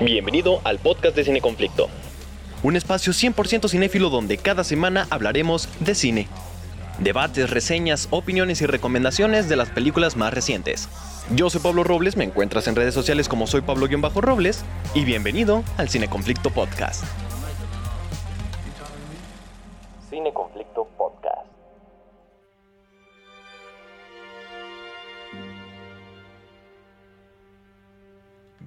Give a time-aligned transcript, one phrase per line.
[0.00, 1.88] Bienvenido al podcast de Cine Conflicto.
[2.62, 6.28] Un espacio 100% cinéfilo donde cada semana hablaremos de cine.
[6.98, 10.88] Debates, reseñas, opiniones y recomendaciones de las películas más recientes.
[11.34, 14.64] Yo soy Pablo Robles, me encuentras en redes sociales como soy Pablo-Robles
[14.94, 17.04] y bienvenido al Cine Conflicto Podcast.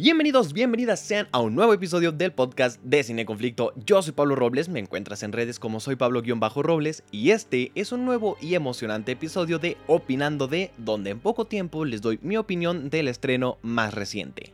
[0.00, 3.72] Bienvenidos, bienvenidas sean a un nuevo episodio del podcast de Cine Conflicto.
[3.84, 8.04] Yo soy Pablo Robles, me encuentras en redes como soy Pablo-Robles y este es un
[8.04, 12.90] nuevo y emocionante episodio de Opinando de, donde en poco tiempo les doy mi opinión
[12.90, 14.52] del estreno más reciente.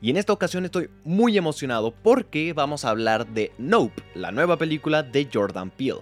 [0.00, 4.58] Y en esta ocasión estoy muy emocionado porque vamos a hablar de Nope, la nueva
[4.58, 6.00] película de Jordan Peele.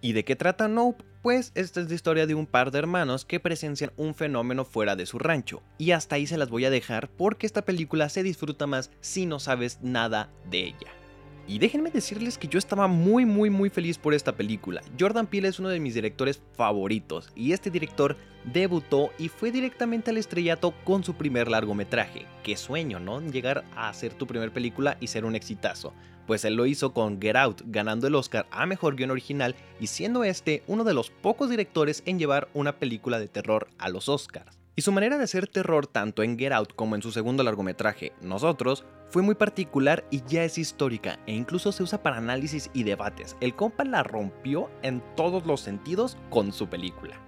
[0.00, 1.04] ¿Y de qué trata Nope?
[1.24, 4.94] Pues esta es la historia de un par de hermanos que presencian un fenómeno fuera
[4.94, 5.62] de su rancho.
[5.78, 9.24] Y hasta ahí se las voy a dejar porque esta película se disfruta más si
[9.24, 11.03] no sabes nada de ella.
[11.46, 14.82] Y déjenme decirles que yo estaba muy muy muy feliz por esta película.
[14.98, 18.16] Jordan Peele es uno de mis directores favoritos y este director
[18.52, 22.26] debutó y fue directamente al estrellato con su primer largometraje.
[22.42, 23.20] Qué sueño, ¿no?
[23.20, 25.92] Llegar a hacer tu primer película y ser un exitazo
[26.26, 29.88] pues él lo hizo con Get Out, ganando el Oscar a Mejor Guión Original y
[29.88, 34.08] siendo este uno de los pocos directores en llevar una película de terror a los
[34.08, 34.63] Oscars.
[34.76, 38.12] Y su manera de hacer terror tanto en Get Out como en su segundo largometraje,
[38.20, 42.82] Nosotros, fue muy particular y ya es histórica e incluso se usa para análisis y
[42.82, 43.36] debates.
[43.40, 47.20] El compa la rompió en todos los sentidos con su película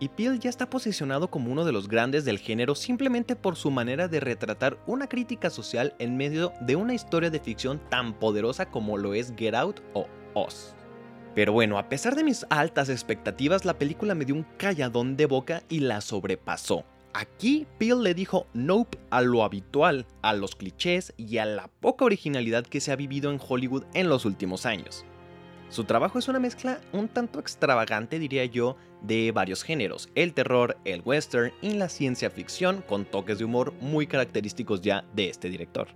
[0.00, 3.70] y Peel ya está posicionado como uno de los grandes del género simplemente por su
[3.70, 8.70] manera de retratar una crítica social en medio de una historia de ficción tan poderosa
[8.70, 10.74] como lo es Get Out o Oz.
[11.40, 15.24] Pero bueno, a pesar de mis altas expectativas, la película me dio un calladón de
[15.24, 16.84] boca y la sobrepasó.
[17.14, 22.04] Aquí Peel le dijo nope a lo habitual, a los clichés y a la poca
[22.04, 25.06] originalidad que se ha vivido en Hollywood en los últimos años.
[25.70, 30.76] Su trabajo es una mezcla un tanto extravagante, diría yo, de varios géneros, el terror,
[30.84, 35.48] el western y la ciencia ficción, con toques de humor muy característicos ya de este
[35.48, 35.88] director.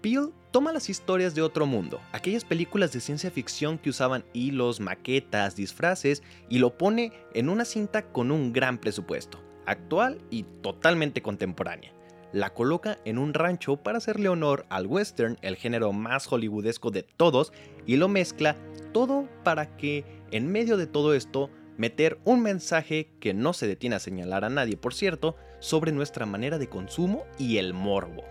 [0.00, 4.80] Peel toma las historias de otro mundo, aquellas películas de ciencia ficción que usaban hilos,
[4.80, 11.22] maquetas, disfraces, y lo pone en una cinta con un gran presupuesto, actual y totalmente
[11.22, 11.92] contemporánea
[12.32, 17.02] la coloca en un rancho para hacerle honor al western, el género más hollywoodesco de
[17.02, 17.52] todos,
[17.86, 18.56] y lo mezcla
[18.92, 23.96] todo para que en medio de todo esto meter un mensaje que no se detiene
[23.96, 28.22] a señalar a nadie, por cierto, sobre nuestra manera de consumo y el morbo.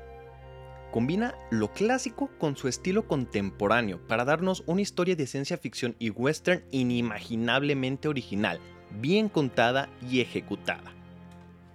[0.92, 6.10] Combina lo clásico con su estilo contemporáneo para darnos una historia de ciencia ficción y
[6.10, 8.60] western inimaginablemente original,
[9.00, 10.94] bien contada y ejecutada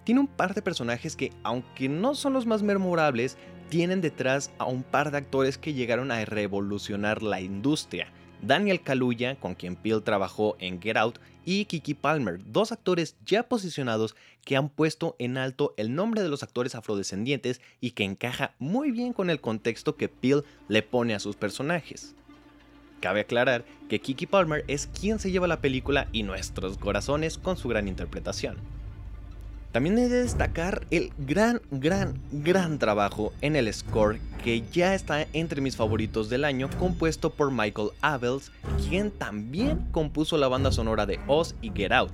[0.05, 3.37] tiene un par de personajes que, aunque no son los más memorables,
[3.69, 8.07] tienen detrás a un par de actores que llegaron a revolucionar la industria.
[8.45, 13.43] Daniel Kaluuya, con quien Peel trabajó en Get Out, y Kiki Palmer, dos actores ya
[13.43, 18.53] posicionados que han puesto en alto el nombre de los actores afrodescendientes y que encaja
[18.59, 22.15] muy bien con el contexto que Peel le pone a sus personajes.
[22.99, 27.57] Cabe aclarar que Kiki Palmer es quien se lleva la película y nuestros corazones con
[27.57, 28.57] su gran interpretación.
[29.75, 35.27] También he de destacar el gran, gran, gran trabajo en el score que ya está
[35.33, 38.53] entre mis favoritos del año, compuesto por Michael Abels,
[38.87, 42.13] quien también compuso la banda sonora de Oz y Get Out.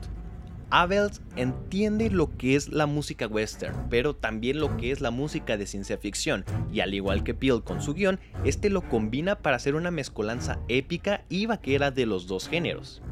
[0.72, 5.56] Abels entiende lo que es la música western, pero también lo que es la música
[5.56, 6.44] de ciencia ficción,
[6.74, 10.58] y al igual que Peel con su guion, este lo combina para hacer una mezcolanza
[10.68, 13.04] épica y vaquera de los dos géneros.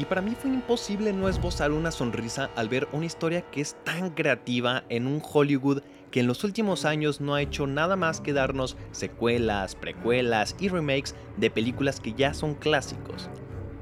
[0.00, 3.76] Y para mí fue imposible no esbozar una sonrisa al ver una historia que es
[3.84, 8.22] tan creativa en un Hollywood que en los últimos años no ha hecho nada más
[8.22, 13.28] que darnos secuelas, precuelas y remakes de películas que ya son clásicos.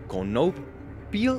[0.08, 0.60] Con Nope,
[1.12, 1.38] Peel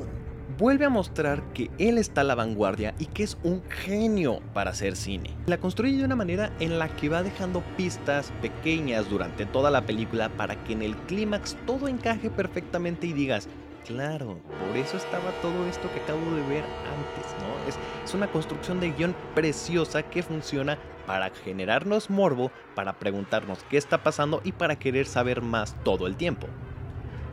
[0.57, 4.71] vuelve a mostrar que él está a la vanguardia y que es un genio para
[4.71, 5.35] hacer cine.
[5.45, 9.85] La construye de una manera en la que va dejando pistas pequeñas durante toda la
[9.85, 13.47] película para que en el clímax todo encaje perfectamente y digas,
[13.89, 17.67] Claro, por eso estaba todo esto que acabo de ver antes, ¿no?
[18.05, 20.77] Es, una construcción de guion preciosa que funciona
[21.07, 26.17] para generarnos morbo, para preguntarnos qué está pasando y para querer saber más todo el
[26.17, 26.45] tiempo.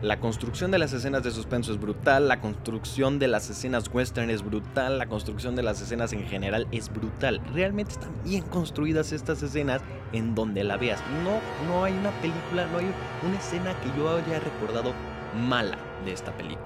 [0.06, 4.30] La construcción de las escenas de suspenso es brutal, la construcción de las escenas western
[4.30, 7.40] es brutal, la construcción de las escenas en general es brutal.
[7.52, 9.82] Realmente están bien construidas estas escenas
[10.12, 11.00] en donde la veas.
[11.24, 12.86] No, no hay una película, no hay
[13.26, 14.92] una escena que yo haya recordado
[15.34, 16.62] mala de esta película.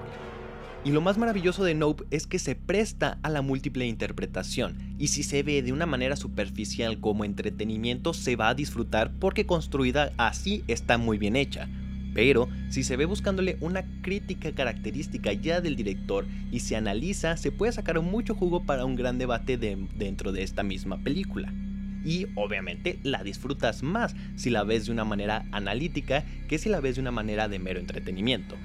[0.85, 5.07] Y lo más maravilloso de Nope es que se presta a la múltiple interpretación, y
[5.07, 10.11] si se ve de una manera superficial como entretenimiento se va a disfrutar porque construida
[10.17, 11.67] así está muy bien hecha.
[12.13, 17.51] Pero si se ve buscándole una crítica característica ya del director y se analiza, se
[17.51, 21.53] puede sacar mucho jugo para un gran debate dentro de esta misma película.
[22.03, 26.79] Y obviamente la disfrutas más si la ves de una manera analítica que si la
[26.79, 28.55] ves de una manera de mero entretenimiento.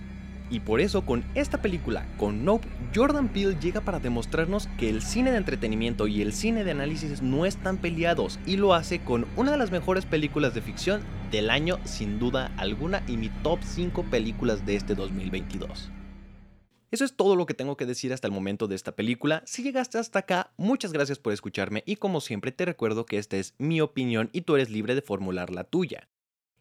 [0.50, 5.02] Y por eso con esta película, con Nope, Jordan Peele llega para demostrarnos que el
[5.02, 9.26] cine de entretenimiento y el cine de análisis no están peleados y lo hace con
[9.36, 13.58] una de las mejores películas de ficción del año sin duda alguna y mi top
[13.62, 15.90] 5 películas de este 2022.
[16.92, 19.42] Eso es todo lo que tengo que decir hasta el momento de esta película.
[19.44, 23.36] Si llegaste hasta acá, muchas gracias por escucharme y como siempre te recuerdo que esta
[23.36, 26.08] es mi opinión y tú eres libre de formular la tuya.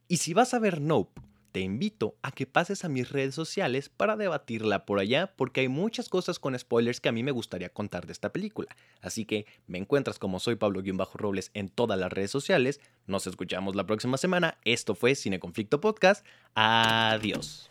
[0.08, 1.22] Y si vas a ver Nope,
[1.56, 5.70] te invito a que pases a mis redes sociales para debatirla por allá porque hay
[5.70, 8.76] muchas cosas con spoilers que a mí me gustaría contar de esta película.
[9.00, 12.82] Así que me encuentras como soy Pablo-Robles en todas las redes sociales.
[13.08, 14.58] Nos escuchamos la próxima semana.
[14.66, 16.26] Esto fue Cine Conflicto Podcast.
[16.56, 17.70] Adiós.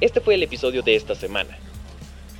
[0.00, 1.58] Este fue el episodio de esta semana.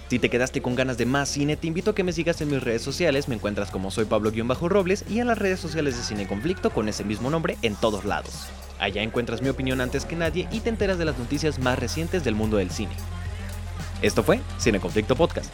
[0.06, 2.50] Si te quedaste con ganas de más cine, te invito a que me sigas en
[2.52, 6.28] mis redes sociales, me encuentras como soy Pablo-Robles y en las redes sociales de Cine
[6.28, 8.46] Conflicto con ese mismo nombre en todos lados.
[8.78, 12.24] Allá encuentras mi opinión antes que nadie y te enteras de las noticias más recientes
[12.24, 12.92] del mundo del cine.
[14.02, 15.52] Esto fue Cine Conflicto Podcast.